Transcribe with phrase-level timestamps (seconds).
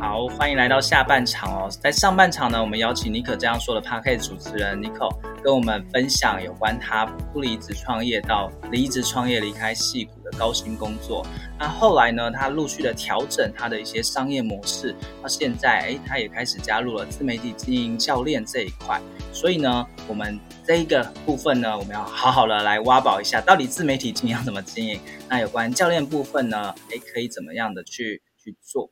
[0.00, 1.68] 好，欢迎来到下半场哦。
[1.78, 5.06] 在上半场呢，我们邀请尼可这样说的 Podcast 主持人尼可
[5.44, 11.22] 跟我们分享有关他不离职创业到离职创业离开戏谷的高薪工作。
[11.58, 18.98] 那后来呢，他陆续的调整他的一些商业模式，到现在，诶，他也开始加入了自媒体经营教练这一块。
[19.34, 24.98] 所以呢，我们这一个部分呢，我们要好好的来挖宝一下，到底自媒体经营要怎么经营？
[25.28, 28.90] 那有关教练部分呢，诶，可以怎么样的去去做？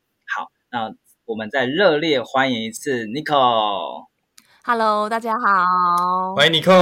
[0.71, 4.07] 好，那我们再热烈欢迎一次 Nico。
[4.63, 6.73] Hello，大家好，欢迎 Nico。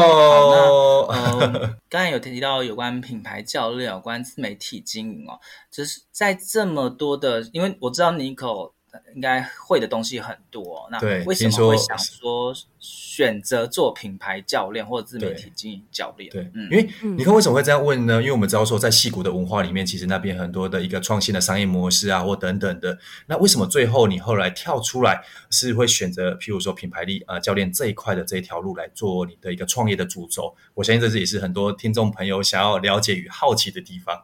[1.06, 5.38] 呃， 刚才有提到有关品牌教练、有关自媒体经营哦，
[5.70, 8.72] 就是在这么多的，因为我知道 Nico。
[9.14, 16.30] 应该会的东西很多，那为什么会想说选择做品牌教练或者自媒体经营教练？
[16.30, 18.20] 对，嗯，因为你看为什么会这样问呢？
[18.20, 22.98] 因为我们知道说，在矽谷的文化里面，其实那边很多的一个创新的商业模式啊，或等等的。
[23.26, 30.54] 那为什么最后你后来跳出来，是会选择譬如说品牌力啊、呃、教练这一块的这一条路来做你的一个创业的主轴？
[30.74, 34.22] 我相信这也是很多听众朋友想要了解与好奇的地方。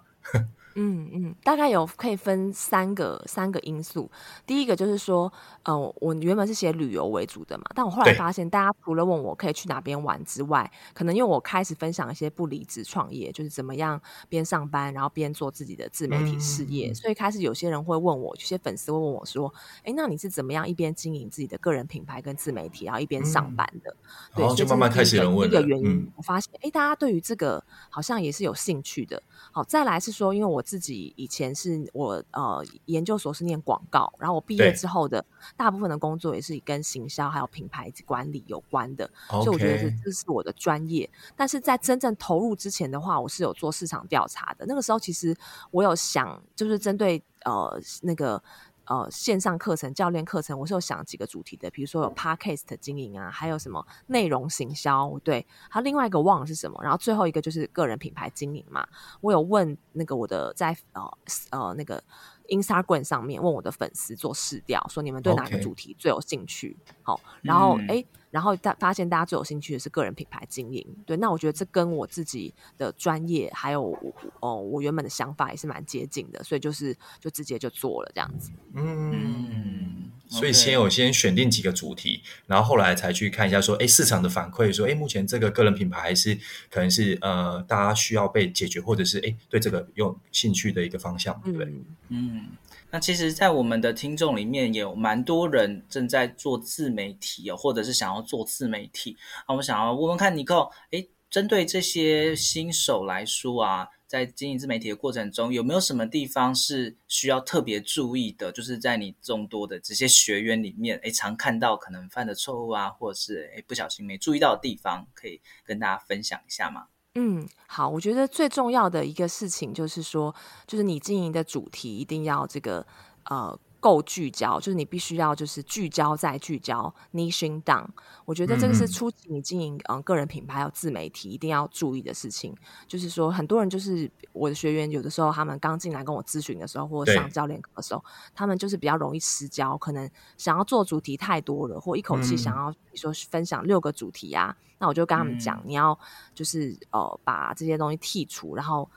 [0.75, 4.11] 嗯嗯，大概有可以分三个三个因素。
[4.47, 5.33] 第一个就是说，
[5.65, 19.53] 呃，我原本是写旅游为主的嘛，但我后来发现，大家除了问我可以去哪边玩之外，可能因为我开始分享一些不离职创业，就是怎么样边上班然后边做自己的自媒体事业，嗯、所以开始有些人会问我，有些粉丝会问我说，
[19.85, 23.95] 哎，那你是怎么样一边经营自己的个人品牌跟自媒体，然后一边上班的？
[24.37, 25.47] 嗯、对，就慢慢开始有人问。
[25.47, 29.23] 一个原因，嗯、我发现，哎，大家对于这个好像也是有兴趣的。
[29.51, 30.62] 好，再来是说，因为我。
[30.63, 35.25] 自己以前是我呃研究所是念广告，然后我毕业之后的
[35.57, 41.09] 大部分的工作也是跟行销还有品牌管理有关的，所以我觉得这是我的专业。
[41.37, 44.65] 但是在真正投入之前的话，我是有做市场调查的。
[44.67, 45.37] 那个时候其实
[45.71, 48.43] 我有想，就是针对呃那个。
[48.85, 58.87] 呃，线上课程、教练课程，我是有想几个主题的，比如说有 Podcast 经营啊，还有什么内容行销，对，还有另外一个忘了是什么，然后最后一个就是个人品牌经营嘛。
[59.21, 61.19] 我有问那个我的在呃
[61.51, 62.03] 呃那个
[62.49, 66.77] Instagram 上面问我的粉丝做试调，说你们对哪个主题最有兴趣？
[67.03, 68.05] 好 Okay.、哦，然后哎。
[68.13, 78.51] 嗯然后大发现大家最有兴趣的是个人品牌经营，对，那我觉得这跟我自己的专业还有我哦我原本的想法也是蛮接近的，所以就是就直接就做了这样子。
[78.75, 86.35] 嗯，所以先有先选定几个主题，然后后来才去看一下说，哎，市场的反馈说，哎，目前这个个人品牌还是
[86.71, 91.71] 可能是呃大家需要被解决，或者是哎对这个有兴趣的一个方向，对不对？
[92.09, 92.47] 嗯。
[92.95, 99.17] 那其实，在我们的听众里面，有蛮多人正在做自媒体哦，或者是想要做自媒体。
[99.49, 108.53] 那我想要问问看尼可，诶，针对这些新手来说啊，在经营自媒体的过程中，有没有什么地方是需要特别注意的？
[108.53, 116.89] 就是在你众多的这些学员里面，诶，常看到可能犯的错误啊，或者是诶不小心没注意到的地方，可以跟大家分享一下吗？
[117.15, 120.35] 嗯，好，我觉得最重要的一个事情就是说，
[120.67, 122.87] 就是你经营的主题一定要这个
[123.25, 123.59] 呃。
[123.83, 127.85] 够聚焦，就是你必须要就是聚焦再聚焦，niching down。
[128.25, 132.55] 我觉得这个是初期你经营嗯个人品牌还有自媒体一定要注意的事情。
[132.87, 138.05] 就是说，很多人就是我的学员，有的时候他们刚进来跟我咨询的时候，或者上教练课的时候，
[138.37, 140.09] 他们就是比较容易失焦，可能
[140.39, 145.99] 想要做主题太多了，或一口气想要说分享六个主题啊，嗯、那我就跟他们讲，你要
[146.33, 148.89] 就是呃把这些东西剔除，然后。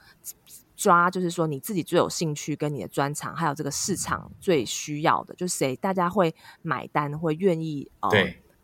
[0.75, 8.09] 抓，就是说你自己最有兴趣跟你的专长，还有这个市场最需要的，就是谁大家会买单，会愿意呃。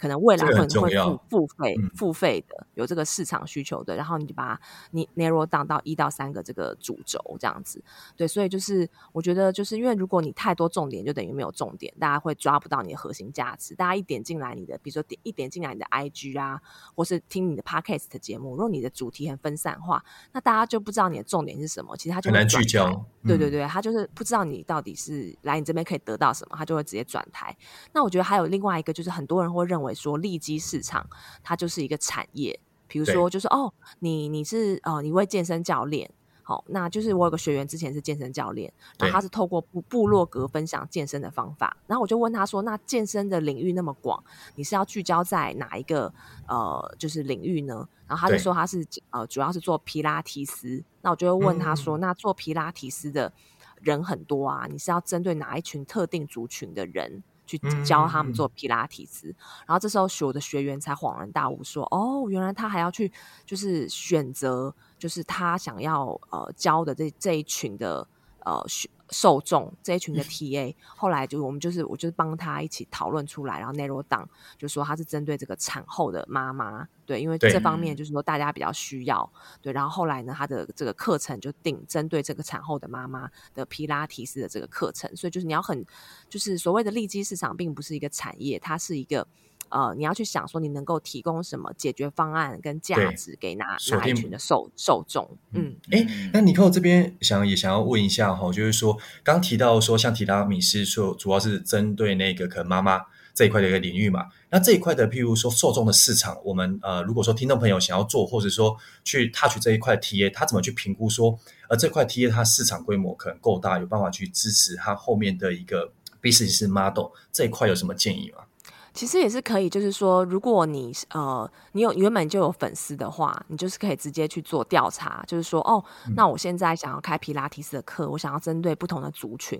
[0.02, 7.84] 对可能未来可能会付付费、嗯、付费的，有这个市场需求的，然后你就把它你 narrow down 到一到三个这个主轴这样子，
[8.18, 13.76] 对，所以就是我觉得就是因为如果你太多重点，就等于没有重点，大家会抓不到你的核心价值。
[13.76, 16.60] 大家一点进来你的，比如说点一点进来你的 IG 啊，
[16.96, 22.88] 或是听你的 Podcast 的节目，如果你的主题很分散化，那大家就不知道你的重点是什么，其实他就很难聚焦。
[23.24, 27.56] 嗯、对对对，他就是不知道你到底是来你这边可以得到什么，他就会直接转台。
[27.94, 29.91] 那我觉得还有另外一个，就是很多人会认为。
[29.94, 31.06] 说利基市场，
[31.44, 32.60] 它就是一个产业。
[32.88, 36.12] 比如说，就是哦，你你是呃，你为健身教练，
[36.44, 44.22] 好、哦，那就是我有个学员之前是健身教练，然后他是透过部部落格分享健身的方法，然后我就问他说，那健身的领域那么广，
[44.56, 46.14] 你是要聚焦在哪一个
[46.50, 47.88] 呃，就是领域呢？
[48.06, 50.84] 然后他就说他是呃，主要是做皮拉提斯。
[51.02, 53.32] 那我就会问他说，嗯、那做皮拉提斯的
[53.80, 57.24] 人很多啊，你是要针对哪一群特定族群的人？
[57.46, 59.36] 去教他们做皮拉提斯，嗯、
[59.68, 63.12] 然后这时候我的学员才恍然大悟说，说哦，原来他还要去
[63.46, 68.08] 就是选择，就是他想要呃教的这这一群的
[68.46, 68.90] 呃学。
[69.14, 74.26] 受众这一群的 TA，后来就我们就是我就是帮他一起讨论出来，然后 narrow down
[74.58, 79.30] 就说他是针对这个产后的妈妈，对，因为这方面就是说大家比较需要，
[79.62, 85.86] 对，然后后来呢，他的这个课程就定针对这个产后的妈妈的皮拉提斯的这个课程，所以就是你要很
[86.30, 89.28] 就是所谓的利基市场，并不是一个产业，它是一个。
[89.72, 95.38] 呃，你要去想说，你能够提供什么解决方案跟价值给哪哪一群的受受众？
[95.54, 103.02] 嗯，哎、欸，那尼可这边想也想要问一下哈，就是说刚提到说，像提拉米斯说，主要是针对那个可能妈妈
[103.34, 104.26] 这一块的一个领域嘛。
[104.50, 108.76] 那这一块的，譬如说受众的市场，我们呃，如果说听众朋友想要做，或者说
[109.06, 111.40] 去 touch 这一块 TA，他怎么去评估说，
[111.70, 118.44] 呃，这块 TA 它市场规模可能够大，有办法去支持它后面的一个 business model 这一块有什么建议吗？
[118.94, 125.84] 其实也是可以，就是说，如果你呃，你有原本就有粉丝的话，你就是可以直接去做调查，就是说，哦，
[126.16, 129.60] 那我现在想要开皮拉提斯的课，我想要针对不同的族群，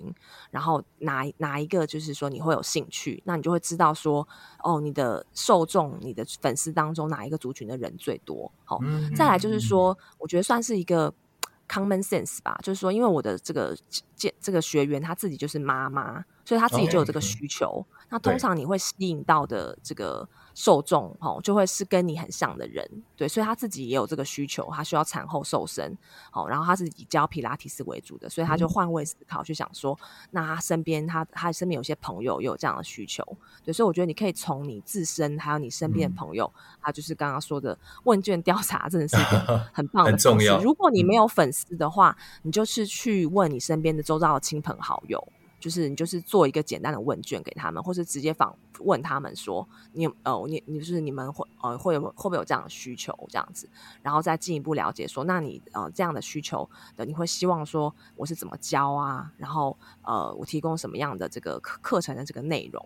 [0.50, 4.26] 然后哪哪一个就是说你会有兴趣，那你就会知道说，
[4.62, 8.50] 哦，你的受众、你的粉丝当中哪一个族群的人最多。
[8.64, 8.80] 好、哦，
[9.16, 11.12] 再来就是说，我觉得算是一个
[11.72, 13.74] common sense 吧，就是说，因为我的这个
[14.14, 17.84] 这这个学员他自己就是妈妈，所以他自己就有这个需求。
[18.10, 25.96] 那通常你会吸引到的这个受众，哦，就会是跟你很像的人，对，所以他自己也有这个需求，他需要产后瘦身，
[26.30, 29.98] 好，然后他是以教皮拉提斯为主的，所以他就换位思考，去想说，
[30.30, 33.24] 那他身边他他身边有些朋友也有这样的需求，
[33.64, 40.60] 对，所以我觉得你可以从你自身还有你身边的朋友，他就是刚刚说的问卷调查，真的是一个 很棒的很重要。
[40.62, 45.26] 如果你没有粉丝的话，你就是去问你身边的周遭的亲朋好友。
[45.62, 53.68] 就是你就是做一个简单的问卷给他们，或是直接访问他们说，你呃你你就是你们会呃会有会不会有这样的需求这样子，
[54.02, 62.84] 然后再进一步了解说，那你呃这样的需求的你会希望说我是怎么教啊，然后呃我提供什么样的这个课课程的这个内容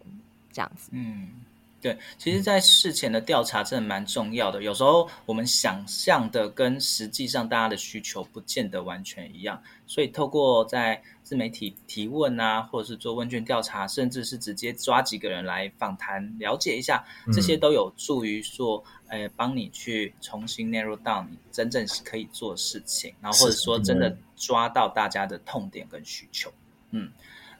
[0.52, 1.30] 这样子，嗯。
[1.78, 4.62] 对，其实，在事前的调查真的蛮重要的。
[4.62, 26.50] 有时候我们想象的跟实际上大家的需求不见得完全一样，所以透过在自媒体提问啊，或者是做问卷调查，甚至是直接抓几个人来访谈，了解一下，这些都有助于说，呃，帮你去重新 narrow down 你真正可以做事情，然后或者说真的抓到大家的痛点跟需求，
[26.90, 27.12] 嗯。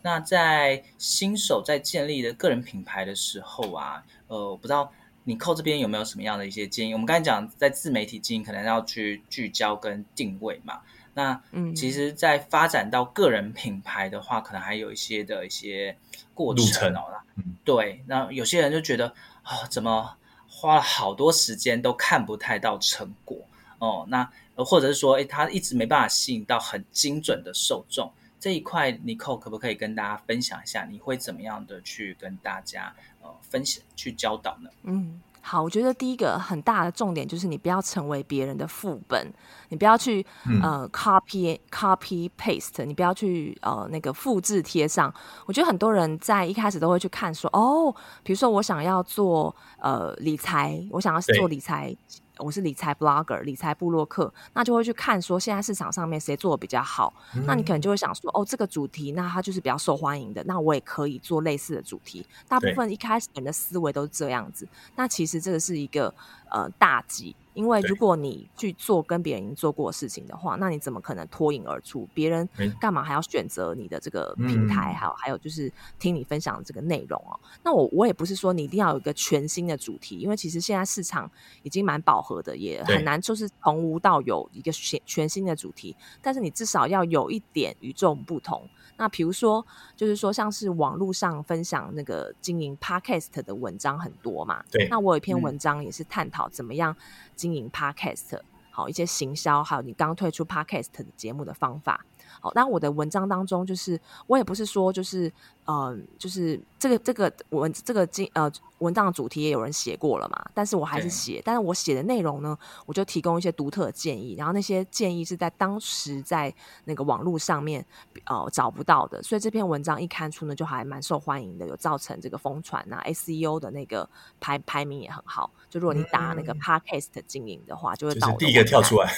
[0.06, 4.92] 那在新手在建立的个人品牌的时候啊，呃，我不知道
[5.24, 6.92] 你扣这边有没有什么样的一些建议？
[6.92, 10.80] 我们刚才讲在自媒体经营，可能要去聚焦跟定位嘛。
[11.12, 15.96] 那嗯，其实，在发展到个人品牌的话，可能还有一些的一些
[16.32, 17.02] 过程哦。
[17.34, 18.04] 嗯，对。
[18.06, 19.08] 那有些人就觉得
[19.42, 23.38] 啊、哦，怎么花了好多时间都看不太到成果
[23.80, 24.06] 哦？
[24.08, 28.08] 那或者是说，诶，他一直没办法吸引到很精准的受众。
[28.46, 30.84] 这一块，尼可可不可以跟大家分享一下？
[30.88, 34.70] 你会怎么样的去跟大家呃分享、去教导呢？
[34.84, 39.32] 嗯，好，我觉得第一个很大的重点就是你不要成为别人的副本，
[39.68, 45.12] 你不要去、嗯、呃 copy copy paste，你不要去呃那个复制贴上。
[45.46, 51.92] 我觉得很多人在一开始都会去看说，哦，比如说我想要做呃理财，我想要做理财。
[52.38, 62.26] 我是理财 blogger，理财部落客，那就会去看说现在市场上面谁做的比较好，嗯、那你可能就会想说，哦，这个主题那它就是比较受欢迎的，那我也可以做类似的主题。
[62.46, 66.12] 大部分一开始人的思维都是这样子，那其实这个是一个
[66.50, 67.34] 呃大忌。
[67.56, 72.06] 因为如果你去做跟别人已经做过的事情的话，那你怎么可能脱颖而出？
[72.12, 72.46] 别人
[72.78, 74.92] 干嘛还要选择你的这个平台？
[74.92, 77.40] 还有、嗯、还有就是听你分享的这个内容哦。
[77.64, 81.30] 那我我也不是说你一定要有一个全新的主题，因为其实现在市场
[81.62, 85.96] 已经蛮饱和的，也很难就是从无到有一个全全新的主题。
[86.20, 88.68] 但是你至少要有一点与众不同。
[88.98, 94.64] 那比如说，就是说，像是网络上分享那个经营 Podcast 的文章很多嘛。
[94.70, 94.88] 对。
[94.88, 96.96] 那我有一篇文章也是探讨怎么样
[97.36, 98.40] 经营 Podcast，
[98.70, 102.04] 好一些行销，还有你刚推出 Podcast 节目的方法。
[102.40, 105.32] 好，那我的文章当中，就是我也不是说就是。
[105.66, 116.52] 呃，就是这个这个文这个经呃文章的主题也有人写过了嘛，但是我还是写，但是我写的内容呢，我就提供一些独特的建议，然后那些建议是在当时在
[116.84, 117.84] 那个网络上面
[118.26, 124.08] 呃找不到的，所以这篇文章一刊出呢，就还蛮受欢迎的，有造成这个疯传啊，SEO 的那个
[124.38, 129.10] 排排名也很好，就如果你打那个 Podcast 经营的话，就会到第一个跳出来，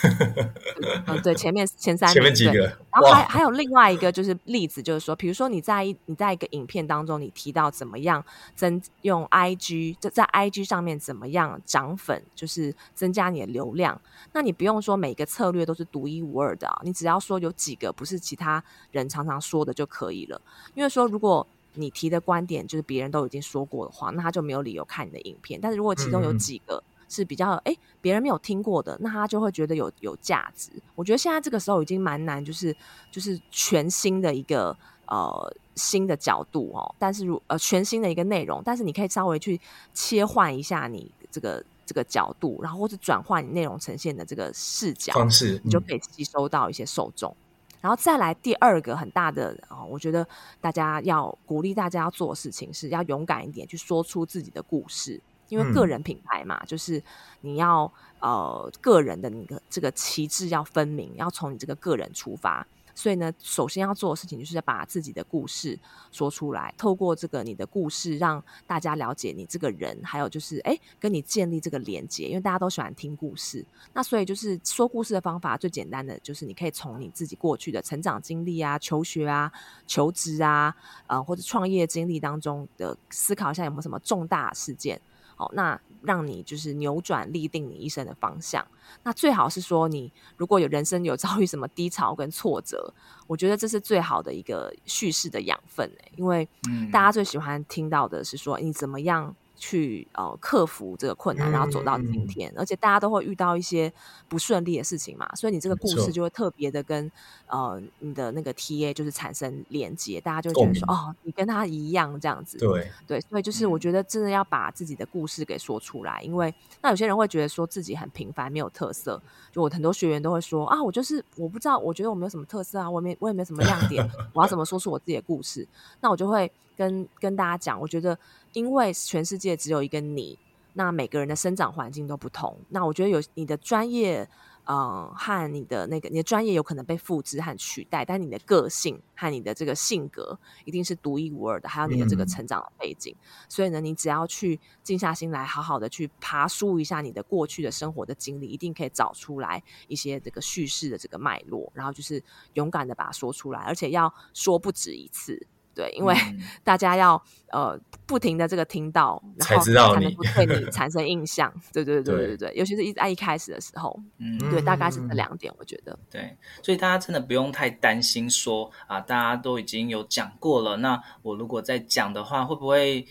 [1.09, 8.25] 嗯，对，前面前三前面几个，然后还还有另外一个就是例子，就是说，比如说你在你在一个影片当中，你提到怎么样
[8.57, 14.01] 增用 IG，就在 IG 上面怎么样涨粉，就是增加你的流量。
[14.33, 20.41] 那你不用说每个策略都是独一无二的啊，你只要说有几个不是其他人常常说的就可以了。
[20.75, 25.61] 因为说如果你提的观点就是别人都已经说过的话，那他就没有理由看你的影片。
[25.61, 30.71] 但是如果其中有几个是比较哎别人没有听过的，那他就会觉得有有价值。
[30.95, 32.75] 我觉得现在这个时候已经蛮难，就是
[33.11, 34.77] 就是全新的一个
[35.09, 35.57] 呃。
[35.81, 39.61] 新的角度哦，但是如呃全新的一个内容，但是你可以稍微去
[39.95, 47.33] 切换一下你这个这个角度，然后或者转换你内容呈现的这个视角方式，嗯、你就可以吸收到一些受众。
[47.81, 50.27] 然后再来第二个很大的啊、哦，我觉得
[50.61, 57.01] 大家要鼓励大家要做的事情是要勇敢一点，去说出自己的故事，因为个人品牌嘛，嗯、就是
[57.43, 57.89] 你要
[58.19, 62.67] 呃个人的你的这个旗帜要分明，要从你这个个人出发。
[62.99, 65.79] 所以呢，首先要做的事情就是要把自己的故事
[66.11, 73.65] 说出来，透过这个你的故事，让大家了解你这个人，还有就是哎，跟你建立这个连接，因为大家都喜欢听故事。
[73.93, 79.53] 那所以就是说故事的方法最简单的就是你可以从你自己过去的成长经历啊、求学啊、
[79.87, 80.75] 求职啊，
[81.07, 85.01] 呃，或者创业经历当中的思考一下有没有什么重大事件。
[85.39, 88.67] 好，那让你就是扭转立定你一生的方向。
[89.05, 92.93] 那最好是说，你如果有人生有遭遇什么低潮跟挫折，
[93.29, 96.49] 我觉得这是最好的一个叙事的养分，因为
[96.91, 99.35] 大家最喜欢听到的是说你怎么样。
[99.59, 103.93] 去呃克服这个困难，然后走到今天，嗯、而且大家都会遇到一些
[104.29, 107.11] 不顺利的事情嘛，所以你这个故事就会特别的跟
[107.49, 112.89] 呃你的那个 TA 就是产生连接，大家就会觉得说哦，你跟他一样这样子，对。
[113.07, 125.67] 对，所以就是我觉得真的要把自己的故事给说出来，因为那有些人会觉得说自己很平凡没有特色，就我很多学员都会说啊，我就是我不知道，我觉得我没有什么特色啊，我没我也没什么亮点，我要怎么说出我自己的故事？
[126.01, 128.17] 那我就会跟跟大家讲，我觉得。
[128.53, 130.39] 因为全世界只有一个你，
[130.75, 132.59] 那每个人的生长环境都不同。
[132.69, 134.29] 那我觉得有你的专业，
[134.65, 143.15] 嗯、呃，和你的那个你的专业有可能被复制和取代，但你的个性和你的这个性格一定是独一无二的，还有你的这个成长的背景。
[143.19, 152.23] 嗯、所以呢，你只要去静下心来，好好的去爬梳一下你的过去的生活的经历，一定可以找出来一些这个叙事的这个脉络，然后就是
[152.55, 155.47] 勇敢的把它说出来，而且要说不止一次。
[155.79, 156.13] 对，因为
[156.65, 161.53] 大家要呃不停的这个听到，然后才能够对你产生印象。
[161.73, 165.97] 对对对对对对，尤其是一在一开始的时候，嗯，对，大概是这两点，我觉得。
[166.11, 173.07] 对，所以大家真的不用太担心说啊，大家都已经有讲过了，那我如果再讲的话，会不会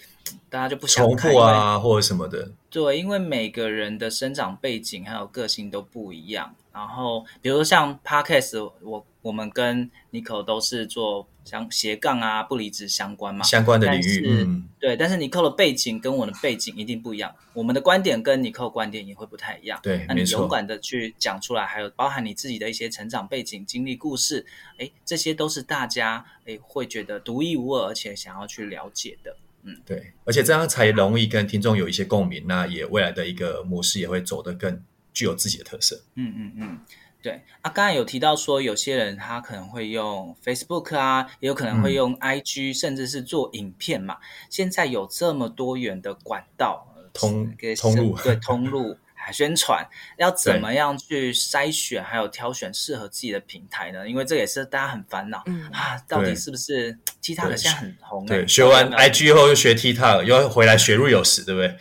[0.50, 2.52] 大家就不想看重复啊，或者什么的？
[2.70, 6.54] 对，因为每个人的生长背景还有个性都不一样。
[6.74, 14.02] 然后，比如说像 Podcast，我我们跟 Nico 都是做相斜杠啊、不离职相关嘛，相关的领域。
[14.02, 14.96] 是嗯，对。
[14.96, 19.78] 但是 Nico 的背景跟我的背景一定不一样，我们的观点跟 Nico 观点也会不太一样。
[19.84, 24.46] 对，那你勇敢的去讲出来，还有包含你自己的一些成长背景、经历故事，
[24.78, 29.36] 哎，这些都是大家哎会觉得独一无二，而且想要去了解的。
[29.64, 30.14] 嗯，对。
[30.24, 34.82] 而且这样才容易跟听众有一些共鸣，那也未来的一个模式也会走得更。
[35.14, 36.00] 具有自己的特色。
[36.14, 36.80] 嗯嗯嗯，
[37.28, 44.16] 对啊，刚才有提到说，有些人他可能会用 Facebook 啊，也有可能会用 IG，、嗯、甚至是做影片嘛。
[44.50, 49.86] 现在有这么多元的管道，通通路，对通路，牌宣传，
[50.18, 54.08] 要怎么样去筛选还有挑选适合自己的平台呢？
[54.08, 58.28] 因为这也是大家很烦恼、嗯、啊，到底是不是 TikTok 现在很红、欸？
[58.28, 61.76] 对，学完 IG 后又学 TikTok，又要回来学 Reels，对不对？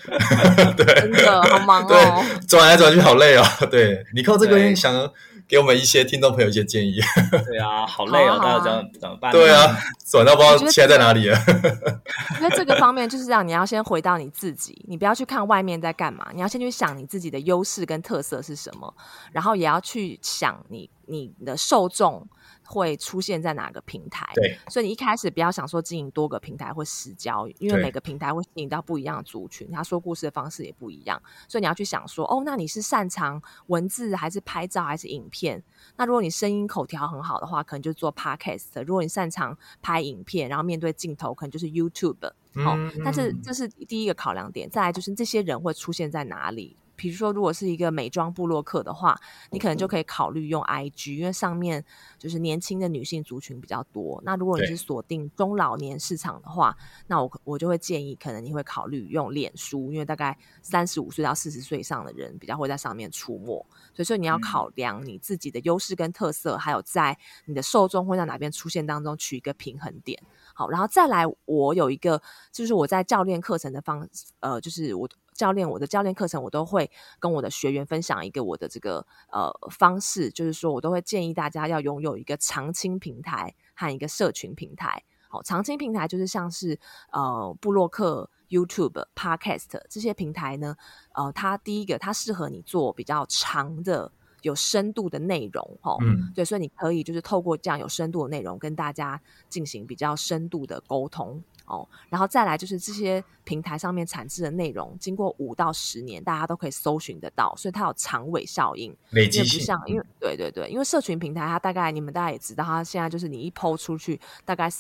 [0.84, 3.44] 对，真的好忙哦，对，转来转去好累哦。
[3.70, 5.12] 对，你靠这个想。
[5.48, 7.00] 给我们一些听众朋友一些建议。
[7.46, 9.30] 对啊，好累哦，大家怎么怎么办？
[9.32, 9.78] 对啊，
[10.10, 11.38] 转到不知道切在在哪里了。
[12.40, 18.92] 因为这个方面就是让你要先回到你自己，你不要去看外面在干嘛，你要先去想你自己的优势跟特色是什么，
[19.32, 22.26] 然后也要去想你你的受众。
[22.66, 24.28] 会出现在哪个平台？
[24.34, 35.62] 对，所以你一开始不要想说经营多个平台或实交，因为每个平台会吸引到不一样的族群，他说故事的方式也不一样，所以你要去想说，哦，那你是擅长文字还是拍照还是影片？
[35.96, 42.30] 那如果你声音口条很好的话，可能就做 Podcast；如果你擅长拍影片，然后面对镜头，可能就是 YouTube。
[42.64, 44.68] 好、但是这是第一个考量点。
[44.70, 46.74] 再来就是这些人会出现在哪里？
[46.96, 51.84] 比如说，如果是一个美妆部落客的话，你可能就可以考虑用 IG，因为上面
[52.18, 54.20] 就是年轻的女性族群比较多。
[54.24, 56.76] 那如果你是锁定中老年市场的话，
[57.06, 63.64] 那我我就会建议，可能你会考虑用脸书，因为大概三十五岁到四十岁以上的人比较会在上面出没。
[63.94, 70.20] 所以说你要考量你自己的优势跟特色，还有在你的受众会在哪边出现当中取一个平衡点。
[70.54, 74.08] 好，然后再来，我有一个就是我在教练课程的方，
[74.40, 75.06] 呃，就是我。
[75.36, 85.02] 教练，我的教练课程，我都会跟我的学员分享一个我的这个呃方式，就是说我都会建议大家要拥有一个长青平台和一个社群平台。
[85.28, 86.78] 好，长青平台就是像是
[87.12, 90.76] 呃布洛克、YouTube、Podcast 这些平台呢，
[91.14, 94.12] 呃，它第一个它适合你做比较长的、
[94.42, 101.42] 有深度的内容，哦，嗯，对，所以你可以就是透过这样有深度的内容跟大家进行比较深度的沟通。
[101.66, 108.96] 哦，然后再来就是这些平台上面产制的内容，经过五到十年，大家都可以搜寻得到，所以它有长尾效应。
[109.10, 114.70] 累积不像，因为对对对，因为社群平台它大概你们大家也知道，它现在就是你一 PO 出去，大概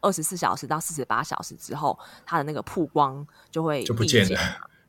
[0.00, 4.40] 二十四小时到四十八小时之后，它的那个曝光就会就不见了。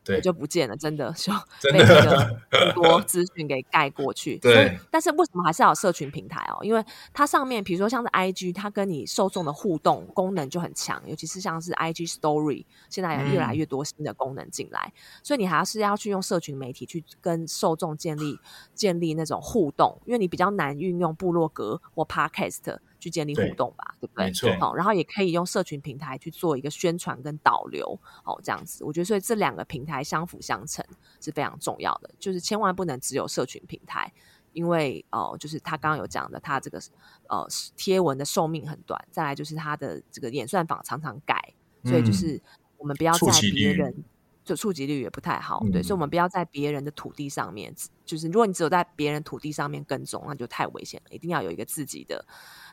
[0.06, 1.32] 对，就不见了，真的就
[1.72, 4.38] 被那个 很多资讯给盖过去。
[4.38, 6.62] 对，但是为什么还是要有社群平台哦？
[6.62, 18.38] 因为它上面，比如说像是 IG，它跟你受众的互动功能就很强，尤其是像是 IG Story，现在有越来越多新的功能进来，嗯，所以你还是要去用社群媒体去跟受众建立
[18.74, 22.78] 建立那种互动，因为你比较难运用部落格或 Podcast。
[22.98, 24.24] 去建立互动吧，对，对不对？
[24.26, 24.50] 没错。
[24.58, 30.84] 好，然后也可以用社群平台去做一个宣传跟导流，哦，这样子，我觉得所以这两个平台相辅相成
[31.20, 34.12] 是非常重要的，就是千万不能只有社群平台，
[34.52, 36.80] 因为哦、呃，就是他刚刚有讲的，他这个
[37.28, 41.54] 呃贴文的寿命很短，再来就是他的这个演算法常常改，
[41.84, 42.40] 所以就是
[42.78, 44.04] 我们不要在别人
[44.44, 47.74] 就触及率也不太好，对，所以我们不要在别人的土地上面，
[48.06, 52.24] 就是如果你只有在别人土地上面耕种，那就太危险了，一定要有一个自己的。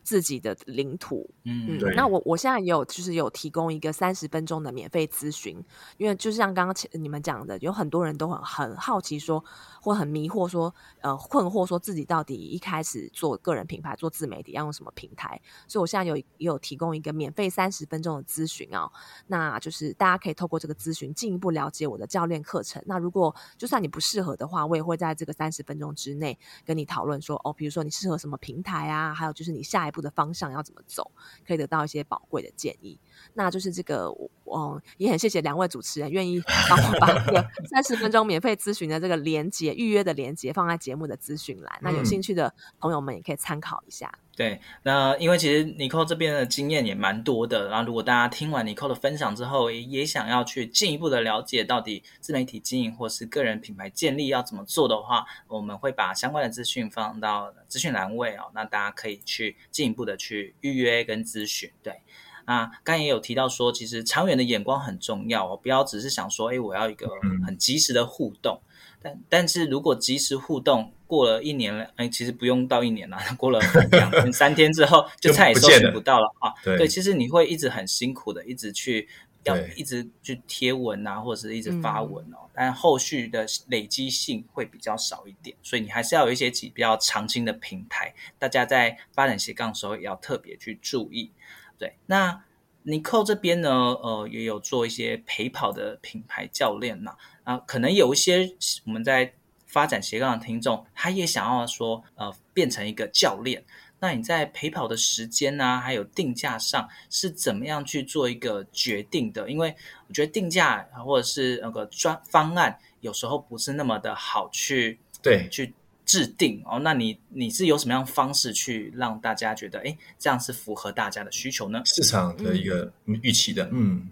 [0.05, 5.63] 自己的领土，嗯，嗯，那我我现在也有就是有提供一个三十分钟的免费咨询，
[5.95, 9.41] 因为就是像刚刚你们讲的，有很多人都很很好奇说，
[9.81, 18.91] 或很迷惑说，呃，困惑说自己到底一开始做个人品牌做自媒体要用什么平台，所以我现在有也有提供一个免费三十分钟的咨询啊，
[19.27, 22.83] 那就是大家可以透过这个咨询进一步了解我的教练课程。
[22.85, 31.09] 那如果就算你不适合的话，我也会在这这个三十分钟之内跟你讨论说，哦，比如说你适合什么平台啊，还有就是你下一步的方向要怎么走，
[31.47, 32.99] 可以得到一些宝贵的建议。
[33.33, 34.11] 那就是这个，
[34.43, 41.79] 我、嗯、也很谢谢两位主持人愿意帮我把这个 三十分钟免费咨询的这个连接、预约的连接放在节目的资讯栏。
[41.81, 44.11] 那有兴趣的朋友们也可以参考一下。
[44.35, 61.69] 对，那因为其实尼寇这边的经验也蛮多的，然后如果大家听完尼寇的分享之后，也也想要去进一步的了解到底自媒体经营或是个人品牌建立要怎么做的话，我们会把相关的资讯放到资讯栏位哦，那大家可以去进一步的去预约跟咨询。
[61.83, 62.01] 对，
[62.45, 67.09] 啊，刚也有提到说，其实长远的眼光很重要哦，不要只是想说，哎，我要一个
[67.45, 68.59] 很及时的互动。
[69.01, 73.59] 但但是如果及时互动过了一年了，哎，其实不用到一年了，过了
[73.91, 76.53] 两 天三天之后，就再也搜寻不到了啊。
[76.63, 79.09] 对，对，其实你会一直很辛苦的，一直去
[79.43, 91.29] 要一直去贴文啊，或者是一直发文哦，但后续的累积性会比较少一点，所以你还是要有一些几比较长青的平台，大家在发展斜杠的时候也要特别去注意。
[91.77, 92.43] 对，那
[92.83, 97.15] 尼寇这边呢，呃，也有做一些陪跑的品牌教练呐。
[97.43, 98.55] 啊，可能有一些
[98.85, 99.33] 我们在
[99.65, 103.63] 发展斜杠的听众，他也想要说，呃，变成一个教练。
[103.99, 109.49] 那你在陪跑的时间呢、啊，还有定价上是怎么样去做一个决定的？
[109.49, 109.73] 因为
[110.09, 115.73] 我觉得定价或者是那个专方案，有时候不是那么的好去对去
[116.05, 116.79] 制定哦。
[116.79, 121.81] 那你你是有什么样方式去让大家觉得哎，这样是符合大家的需求呢？
[121.85, 123.83] 市场的一个预期的，嗯。
[123.93, 124.09] 嗯，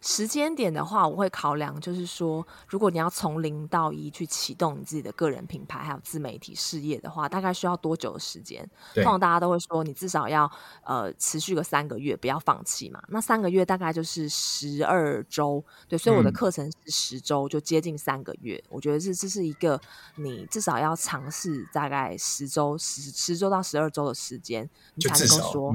[0.00, 8.64] 时间点的话，我会考量，就是说，如果你要从零到一去启动你自己的个人品牌还有自媒体事业的话，大概需要多久的时间？
[8.94, 10.50] 通常大家都会说，你至少要
[10.84, 13.02] 呃持续个三个月，不要放弃嘛。
[13.08, 18.56] 那三个月大概就是十二周，对，所以我的课程是十周，就接近三个月。
[18.56, 19.80] 嗯、我觉得这这是一个
[20.14, 25.74] 你至少要尝试大概十周十十周到十二周的时间，你才能够说。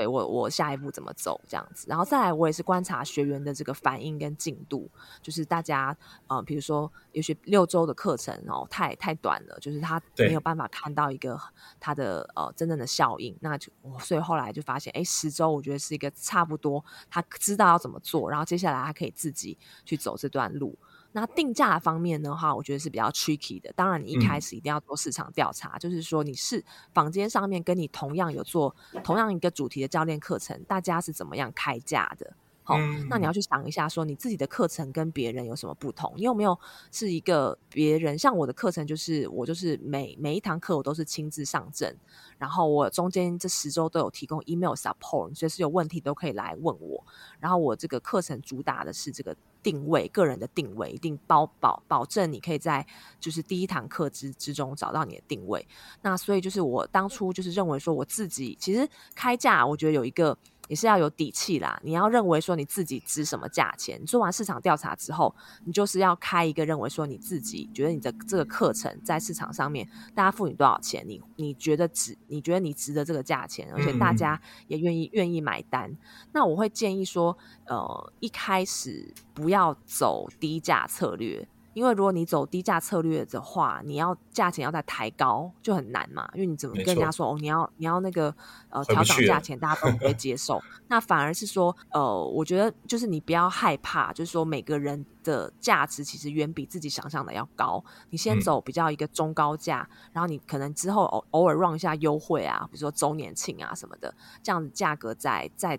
[0.00, 5.94] 对我，我下一步怎么走这样子，然后再来，我也是观察学员的这个反应跟进度，就是大家
[6.26, 11.38] 呃，比如说有些六周的课程哦，太太短了，就是他没有办法看到一个
[11.78, 20.78] 他的呃真正的效应，那就所以后来就发现，哎，十周我觉得是一个差不多，他知道要怎么做，然后接下来他可以自己去走这段路。
[21.12, 23.72] 那定价方面的话，我觉得是比较 tricky 的。
[23.74, 32.32] 当然，你一开始一定要做市场调查，嗯、就是说你是房间上面跟你同样有做同样一个主题的教练课程，大家是怎么样开价的？
[32.62, 36.12] 好、嗯，那你要去想一下，说你自己的课程跟别人有什么不同？
[36.16, 36.56] 你有没有
[36.92, 38.16] 是一个别人？
[38.16, 41.96] 像我的课程，就是我就是每每一堂课我都是亲自上阵，
[42.38, 47.04] 然后我中间这十周都有提供 email support，随时有问题都可以来问我。
[47.40, 49.36] 然后我这个课程主打的是这个。
[49.62, 52.86] 定位个人的定位，一定包保保证你可以在
[53.18, 55.66] 就是第一堂课之之中找到你的定位。
[56.02, 60.36] 那所以就是我当初就是认为说，我自己其实开价，我觉得有一个。
[60.70, 61.80] 也是要有底气啦。
[61.82, 75.92] 你要认为说你自己值什么价钱，你做完市场调查之后，你就是要开一个认为说你自己觉得你的这个课程在市场上面大家付你多少钱，你你觉得值，你觉得你值得这个价钱，而且大家也愿意愿意买单。
[76.30, 81.48] 那我会建议说，呃，一开始不要走低价策略。
[81.72, 86.28] 因为如果你走低价策略的话，你要价钱要再抬高就很难嘛。
[86.34, 88.34] 因为你怎么跟人家说哦，你要你要那个
[88.68, 90.60] 呃调涨价钱，大家都不会接受。
[90.88, 97.82] 那反而是说呃，我觉得就是你不要害怕，就是说每个人的价值其实远比自己想象的要高。
[98.10, 105.78] 你先走比较一个中高价，嗯、然后你可能之后偶偶尔 run 一下优惠啊，比如说周年庆啊什么的，这样子价格再再。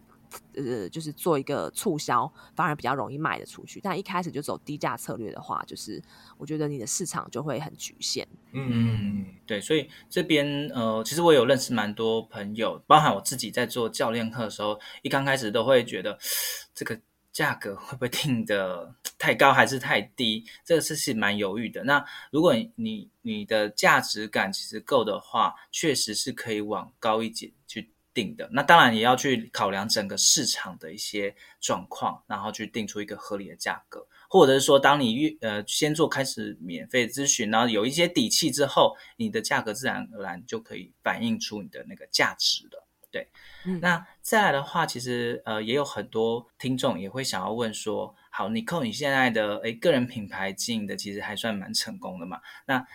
[0.56, 3.80] 呃，就是做一个促销，反而比较容易卖得出去。
[3.82, 6.02] 但一开始就走低价策略的话，就是
[6.38, 8.28] 我觉得你的市场就会很局限。
[8.54, 16.18] 嗯，对，所以这边呃，其实我有认识蛮多朋友，包含我自己在做教练课的时候，一刚开始都会觉得
[16.74, 17.00] 这个
[17.32, 21.84] 价格会不会定得太高还是太低，这个是是蛮犹豫的。
[21.86, 27.52] 那如果你你的价值感其实够的话，确实是可以往高一点。
[28.14, 42.88] 定的，那当然也要去考量整个市场的一些状况，然后去定出一个合理的价格，或者是说，当你预呃先做开始免费咨询，然后有一些底气之后，你的价格自然而然就可以反映出你的那个价值了。
[43.12, 43.28] 对，
[43.66, 52.40] 嗯、那再来的话，其实呃也有很多听众也会想要问说，好，Nicole，你现在的诶个人品牌经营的其实还算蛮成功的嘛？
[52.68, 52.88] 那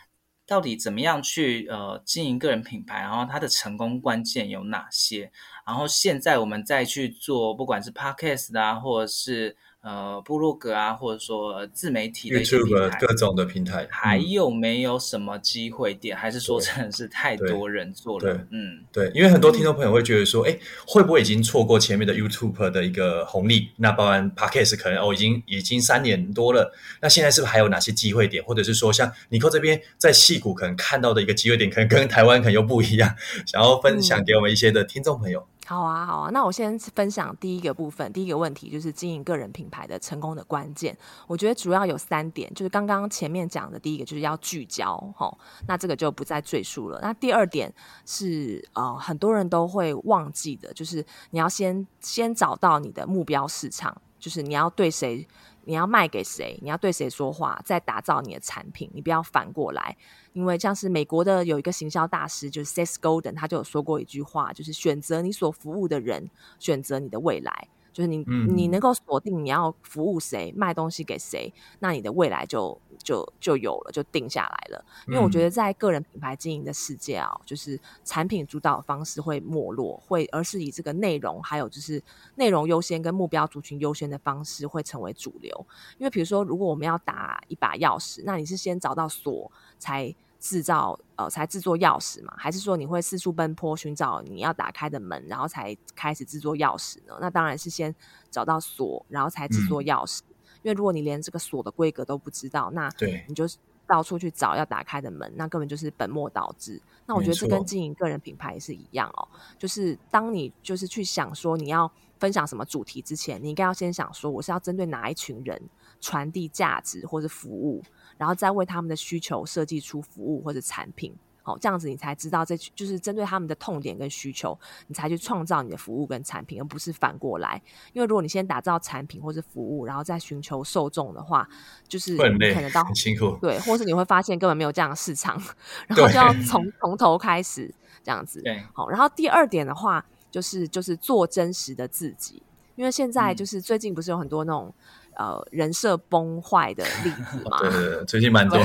[0.47, 3.01] 到底怎么样去呃经营个人品牌？
[3.01, 5.31] 然后它的成功关键有哪些？
[5.67, 9.57] 然后现在我们再去做，不管是 Podcast 啊，或者是。
[9.87, 16.17] 呃，部落格啊，或者说自媒体的 YouTube 各种的平台，还有没有什么机会点？
[16.17, 18.35] 嗯、还是说真的是太多人做了？
[18.51, 23.69] 嗯，对，因为很多听众朋友会觉得说，哎、嗯，会不会已经错过前面的 YouTube 的一个红利？
[23.77, 26.75] 那包含 Podcast 可能哦，已经已经三年多了。
[27.01, 28.43] 那现在是不是还有哪些机会点？
[28.43, 33.15] 或者是说，像 Nicole 这边在戏谷可能看到的一个机会点，可能跟台湾可能又不一样，
[33.47, 35.39] 想要分享给我们一些的听众朋友。
[35.39, 38.13] 嗯好啊，好啊，那我先分享第一个部分。
[38.13, 47.01] 第一个问题就是经营个人品牌的成功的关键，我觉得主要有三点，就是刚刚前面讲的第一个就是要聚焦，吼，那这个就不再赘述了。
[47.03, 47.73] 那第二点
[48.05, 55.27] 是呃，很多人都会忘记的，就是你要先先找到你的目标市场，就是你要对谁。
[55.67, 56.59] 你要卖给谁？
[56.63, 57.61] 你要对谁说话？
[57.65, 59.97] 再打造你的产品，你不要反过来。
[60.33, 67.69] 因为像是美国的有一个行销大师，就是 Seth Golden，他就有说过一句话，就是选择你所服务的人，选择你的未来。
[67.97, 68.19] 就是你，
[68.55, 74.85] 你能够锁定你要服务谁，卖东西给谁，那你的未来就就就有了，就定下来了。
[75.09, 82.03] 因为我觉得在个人品牌经营的世界啊，就是产品主导的方式会没落，会而是以这个内容，还有就是
[82.35, 85.67] 内容优先跟目标族群优先的方式会成为主流。
[85.97, 90.15] 因为比如说，如果我们要打一把钥匙，那你是先找到锁才。
[90.39, 92.33] 制造呃，才制作钥匙嘛？
[92.37, 97.17] 还是说你会四处奔波寻找你要打开的门，然后才开始制作钥匙呢？
[97.21, 97.95] 那当然是先
[98.31, 100.21] 找到锁，然后才制作钥匙。
[100.21, 103.45] 嗯、因为如果你连这个锁的规格都不知道，那对你就
[103.87, 106.81] 到处去找要打开的门，那根本就是本末倒置。
[107.07, 109.27] 那我觉得这跟经营个人品牌也是一样哦，
[109.59, 115.61] 就是当你就是去想说你要分享什么主题之前，你应该要先想说我是要针对哪一群人
[116.01, 117.81] 传递价值或者服务，
[118.19, 121.15] 然后再为他们的需求设计出服务或者产品。
[121.43, 127.63] 好，这样子你才知道，这就是针对他们的痛点跟需求，你才去创造你的服务跟产品，而不是反过来。
[127.93, 131.49] 因为如果你先打造产品或是服务，然后再寻求受众的话，
[131.87, 135.41] 就是你可能到很辛苦，对，或是你会发现根本没有这样的市场，
[135.87, 138.43] 然后就要从从头开始这样子。
[138.43, 142.43] 对，好，然后第二点的话，就是就是做真实的自己，
[142.75, 144.75] 因为现在就是最近不是有很多那种。
[145.17, 148.59] 呃，人设崩坏的例子嘛，对，对，对，最近蛮多。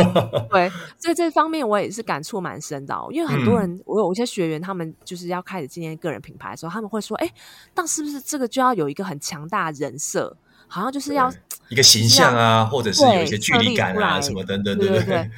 [0.50, 7.30] 对，所以这方面我也是感触蛮深的，哦，因为很多人，嗯、我有一些学员，他们就是要开始经营个人品牌的时候，他们会说：“哎，
[7.74, 10.34] 那是不是这个就要有一个很强大的人设？”
[10.68, 11.32] 好像就是要
[11.70, 15.30] 一个形象啊，或者是有一些距离感啊，什么等等，对对对。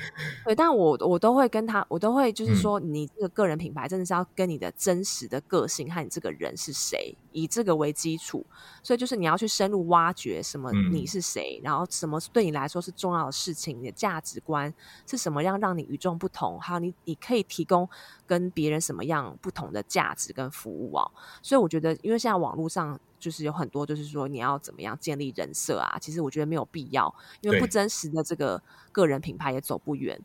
[0.45, 8.45] 对，但我我都会跟他，我都会就是说，你这个个人品牌真的是要跟你的真实的个性和你这个人是谁，以这个为基础。
[8.83, 14.73] 所以就是你要去深入挖掘什么你是谁，然后什么对你来说是重要的事情，你的价值观
[15.07, 17.89] 是什么样让你与众不同，还有你你可以提供
[18.27, 21.11] 跟别人什么样不同的价值跟服务啊。
[21.43, 22.99] 所以我觉得，因为现在网络上。
[23.21, 25.97] 就是有很多，就是说你要怎么样建立人设啊？
[26.01, 30.21] 其实我觉得没有必要，因为不真实的这个个人品牌也走不远。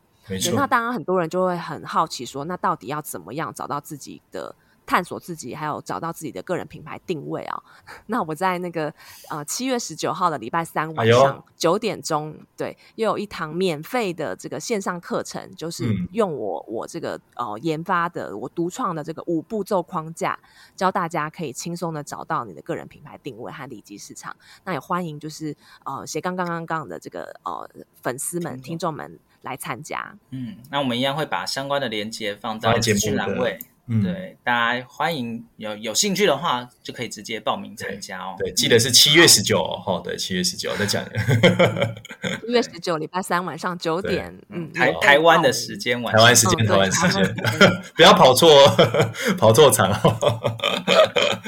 [0.56, 4.56] 那当然很多人就会很好奇说，那到底要怎么样找到自己的？
[4.86, 7.62] 探索自己，还有找到自己的个人品牌定位啊！
[8.08, 8.94] 那我在那个
[9.30, 20.38] 呃七月十九号的礼拜三晚上九点钟，哎、对，又有一堂免费的这个线上课程，就是用我我这个呃研发的我独创的这个五步骤框架，
[20.76, 24.36] 教大家可以轻松的找到你的个人品牌定位和利基市场。
[24.64, 27.70] 那也欢迎就是呃斜杠杠杠杠的这个呃
[28.02, 30.16] 粉丝们、听众们来参加。
[30.30, 33.58] 嗯，那我们一样会把相关的链接放在资讯栏位。
[33.88, 38.36] 嗯，对，大家欢迎有有兴趣的话，就可以直接报名参加哦。
[38.38, 41.06] 对，对记得是七月十九哦，对，七月十九再讲。
[42.46, 47.36] 七月十九礼拜三晚上九点，嗯，台台湾的时间晚上，台湾时间，台湾时间，
[47.96, 48.50] 不要跑错，
[49.38, 49.92] 跑错场。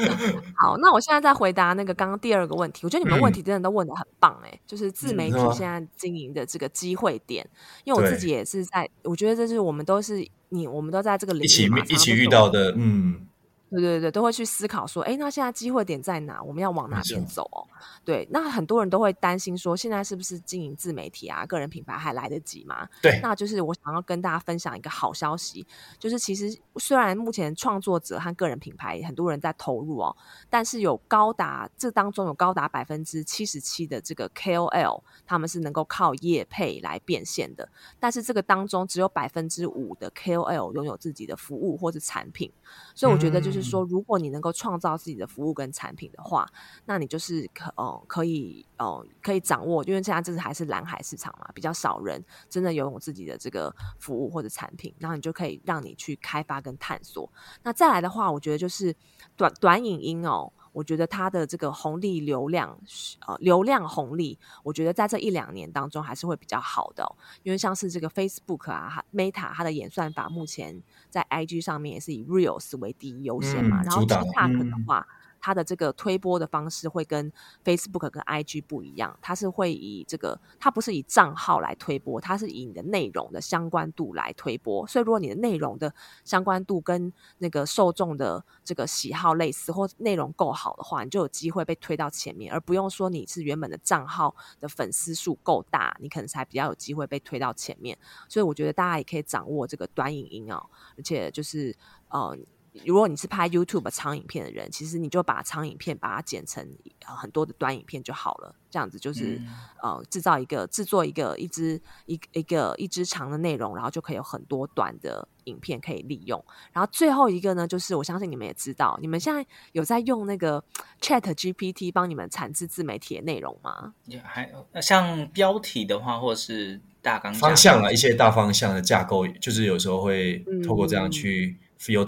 [0.56, 7.48] 好，那我现在在回答那个刚刚第二个问题，我觉得你们问题真的都问的很棒，哎，就是自媒体现在经营的这个机会点，
[7.84, 10.28] 因为我自己也是在，我觉得这是我们都是。
[10.50, 13.28] 你我们都在这个领域，一起一起遇到的，嗯。
[13.70, 16.42] 对对对，都会去思考说，哎，那现在机会点在哪？
[16.42, 17.68] 我们要往哪边走哦？
[18.06, 22.88] 对，那很多人都会担心说，现在是不是经营自媒体啊、个人品牌还来得及吗？
[23.02, 25.68] 对，那就是我想要跟大家分享一个好消息，
[26.00, 30.16] 就是其实虽然目前创作者和个人品牌很多人在投入哦，
[30.50, 37.68] 但是有高达这当中有高达百分之七十七的这个 KOL，他们是能够靠业配来变现的，
[38.00, 42.50] 但是这个当中只有百分之五的 KOL 拥有自己的服务或者产品，
[42.96, 43.57] 所以我觉得就是。
[43.58, 46.48] 就是说，如果你能够创造自己的服务跟产品的话，
[46.86, 57.28] 那你就是可哦、呃、可以哦、呃、可以掌握，因为现在这是还是蓝海市场嘛，比较少人真的拥有自己的这个服务或者产品，然后你就可以让你去开发跟探索。
[57.63, 58.96] 那再来的话，我觉得就是
[59.36, 60.54] 短短影音哦。
[60.78, 62.78] 我觉得它的这个红利流量，
[63.26, 67.10] 呃，流量红利，我觉得在这一两年当中还是会比较好的哦，
[67.42, 75.08] 因为像是这个 Facebook 啊，Meta 它的演算法目前在 IG 上面也是以 Reels 为第一优先嘛，嗯、然后 TikTok 的话。
[75.39, 77.32] 它的这个推播的方式会跟
[77.63, 84.86] Facebook 跟 IG 不一样，它是会以这个，它不是以账号来推播，它是以你的内容的相关度来推播。
[84.88, 97.97] 所以，如果你的内容的相关度跟那个受众的这个喜好类似，或内容够好的话，你就有机会被推到前面，而不用说你是原本的账号的粉丝数够大，你可能才比较有机会被推到前面。
[98.28, 100.65] 所以，我觉得大家也可以掌握这个短影音哦，
[100.97, 101.76] 而且就是
[102.10, 102.38] 呃。
[102.86, 106.68] 如果你是拍 YouTube 长影片的人，其实你就把长影片把它剪成
[107.02, 108.56] 很多的短影片就好了。
[108.70, 109.42] 这样子就是、
[109.82, 116.44] 嗯、呃制造一个制作一个一支一一个一支长的内容，然后就可以有很多短的影片可以利用。
[116.74, 120.62] 然后最后一个呢，就是我相信你们也知道，你们现在有在用那个
[121.02, 123.94] Chat GPT 帮你们产制自媒体的内容吗？
[124.06, 131.56] 也还像标题的话，或者是大纲方向啊，一些大方向的架构，就是有时候会透过这样去。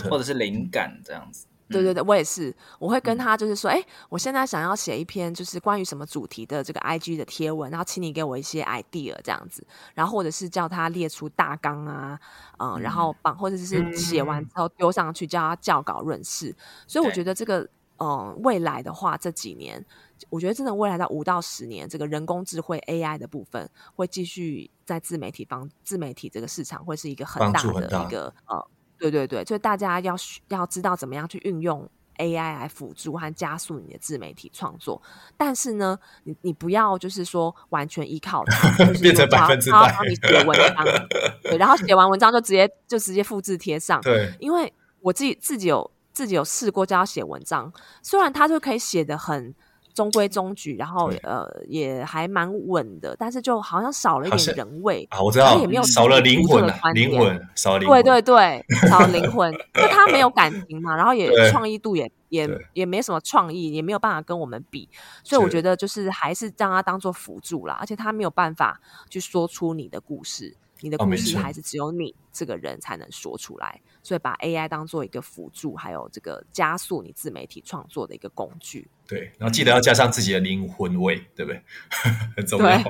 [0.09, 12.19] 或者是灵感这样子，对对对，我也是，我会跟他就是说，哎、嗯，我现在想要写一篇就是关于什么主题的这个 IG 的贴文，然后请你给我一些 idea 这样子，然后或者是叫他列出大纲啊，
[12.57, 12.81] 嗯，嗯。
[12.81, 16.55] 然后绑或者是写完之后丢上去叫他校稿润饰，
[16.87, 19.85] 所以我觉得这个，嗯，未来的话这几年。
[20.29, 28.67] 我觉得真的未来到五到十年，这个人工智慧 AI 的部分会继续在自媒体方自媒体这个市场会是一个很大的一个呃，
[28.99, 30.15] 对对对，就大家要
[30.49, 35.01] 要知道怎么样去运用 AI 来辅助和加速你的自媒体创作。
[35.37, 40.85] 但是呢，你你不要就是说完全依靠它，就是变成百分之百，然后帮你写文章，
[41.41, 47.71] 对，然后写完文章就直接就直接复制贴上，对，因为我自己自己有自己有试过叫他写文章，
[48.03, 49.55] 虽然他就可以写的很。
[49.99, 55.21] 中规中矩，然后呃也还蛮稳的，但是就好像少了一点人味啊！
[55.21, 64.87] 我知道，也没有少了灵魂了，灵魂少了灵魂，对对对，少了灵 魂，就他没有感 情嘛，然后也创意度也也也没什么创意，也没有办法跟我们比，
[65.21, 70.55] 所以我觉得就是还是让他当做辅助啦，而且他没有办法去说出你的故事。
[70.81, 78.87] 你的故事还是只有你这个人才能说出来，哦、所以把 AI 当做一个辅助，还有这个加速你自媒体创作的一个工具。
[79.07, 81.61] 对，然后记得要加上自己的灵魂味，对不对？
[82.37, 82.77] 很重要。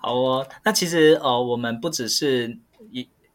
[0.00, 2.60] 好哦，那其实呃，我们不只是一。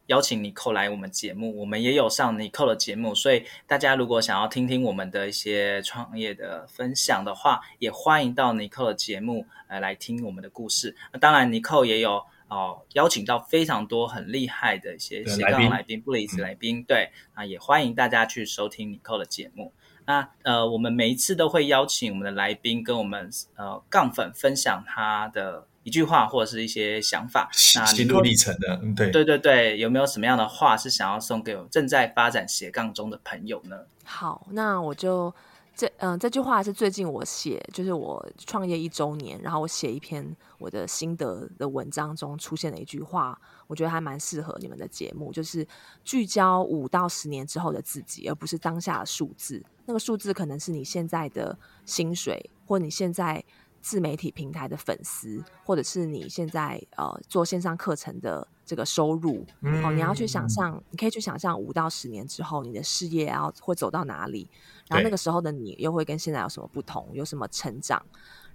[0.06, 10.96] 邀请尼寇来我们节目，我们也有上尼寇的节目，所以大家如果想要听听我们的一些创业的分享的话，也欢迎到尼寇的节目来来听我们的故事。
[11.12, 19.72] 那当然，尼寇也有哦邀请到非常多很厉害的一些斜杠来宾、不离职来宾，对，啊也欢迎大家去收听尼寇的节目。
[20.04, 25.66] 那呃，我们每一次都会邀请我们的来宾跟我们呃杠粉分享他的。
[25.86, 33.76] 一句话或者是一些想法，那心路历程的，嗯，对，对对对，有没有什么样的话是想要送给我正在发展斜杠中的朋友呢？
[34.02, 35.32] 好，那我就
[35.76, 45.64] 这嗯、呃，这句话是最近我写，就是我创业一周年，然后我写一篇我的心得的文章中出现的一句话，我觉得还蛮适合你们的节目，就是
[46.02, 49.64] 聚焦五到十年之后的自己，而不是当下的数字。
[49.84, 53.44] 那个数字可能是你现在的薪水，或你现在。
[53.86, 64.50] 自媒体平台的粉丝，或者是你现在呃做线上课程的这个收入，嗯、哦，你要去想象，你可以去想象五到十年之后你的事业要会走到哪里，
[64.88, 68.04] 然后那个时候的你又会跟现在有什么不同，有什么成长？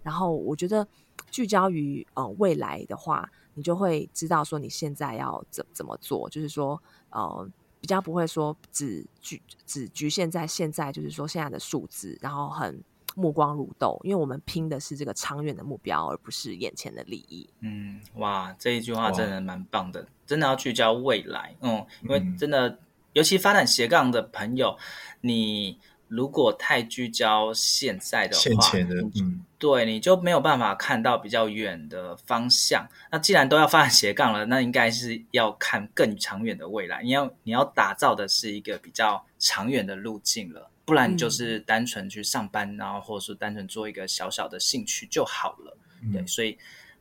[0.03, 0.85] 然后我觉得
[1.29, 6.77] 聚焦于呃未来的话，你就会知道说你现在要怎怎么做，就是说
[7.09, 12.83] 呃比较不会说只局只局限在现在，就是说现在的数字，然后很。
[13.15, 17.49] 目光如豆，因为我们拼的是这个长远的目标，而不是眼前的利益。
[17.59, 21.55] 嗯，哇，这一句话真的蛮棒的，真的要聚焦未来。
[21.61, 22.79] 嗯，因为真的，嗯、
[23.13, 24.77] 尤其发展斜杠的朋友，
[25.21, 32.87] 你如果太聚焦现在的话，现前的，嗯，对，你就没有办法看到比较远的方向。
[33.11, 37.03] 那既然都要发展斜杠了，那应该是要看更长远的未来。
[37.03, 40.70] 你要你要打造的是一个比较长远的路径了。
[40.91, 45.77] 不然就是单纯去上班，嗯、然后或者是单纯做一个小小的兴趣就好了。
[46.01, 46.57] 嗯、对，所以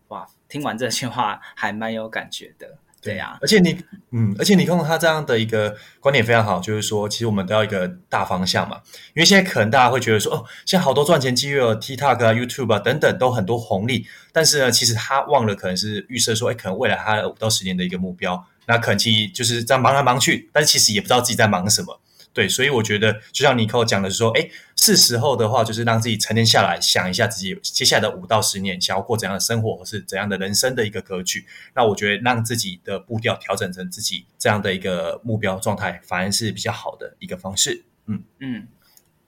[0.06, 2.78] 哇，听完这些话还蛮有感觉的。
[3.02, 3.76] 对呀、啊，而且你，
[4.12, 8.80] 嗯，而且你看到他这样的一个观点非常好，就是说，其实我们都要一个大方向嘛。
[9.08, 21.98] 因为现在可能大家会觉得说，哦，现在好多赚钱机会，TikTok 啊、YouTube 啊等等都很多红利，但是呢，其实他忘了可能是预设说，哎，可能未来他五到十年的一个目标，那可能其实就是在忙来忙去，但是其实也不知道自己在忙什么。
[22.32, 31.44] 对，所以我觉得就像尼寇讲的是说，哎，是时候的话，就是让自己沉淀下来，想一下自己接下来的五到十年想要过怎样的生活，或是怎样的人生的一个格局。
[31.74, 37.84] 那我觉得让自己的步调调整成自己这样的一个目标状态，反而是比较好的一个方式。
[38.06, 38.68] 嗯嗯，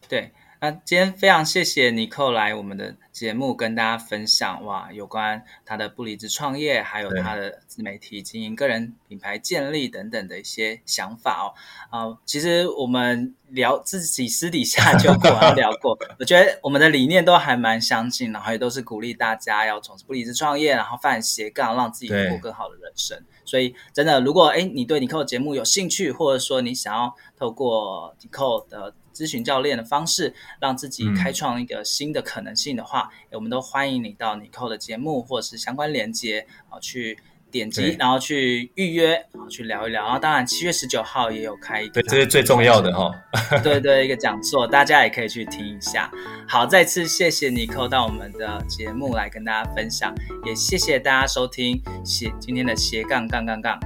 [0.09, 0.31] 对。
[0.63, 11.47] 那今天非常谢谢尼寇来我们的节目跟大家分享哇，有关他的不离职创业，还有他的自媒体经营、个人品牌建立等等的一些想法哦。
[11.91, 23.21] 啊、呃，其实我们聊自己私底下就果然聊过， 我觉得我们的理念都还蛮相近，然后也都是鼓励大家要从事不离职创业，然后发展斜杠，让自己过更好的人生。
[23.45, 37.19] 所以真的，如果哎你对尼寇的节目有兴趣，或者说你想要透过尼寇的咨询教练的方式，让自己开创一个新的可能性的话，嗯、我们都欢迎你到尼寇的节目或者是相关连接啊，去
[37.51, 40.03] 点击，然后去预约，然后去聊一聊。
[40.05, 43.05] 然后当然七月十九号也有开一个，对，这是最重要的哈、
[43.53, 43.61] 哦。
[43.63, 46.11] 对对，一个讲座，大家也可以去听一下。
[46.49, 50.15] 好，再次谢谢尼寇到我们的节目来跟大家分享，
[50.47, 53.79] 也谢谢大家收听斜今天的斜杠杠杠杠，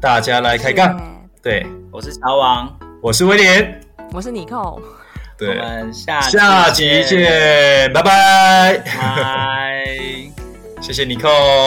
[0.00, 0.98] 大家来开杠。
[1.42, 3.91] 对，我是小王，我是威廉。
[4.14, 4.78] 我是尼寇，
[5.38, 9.86] 对，我们下下集见，拜拜，拜，
[10.82, 11.66] 谢谢尼寇。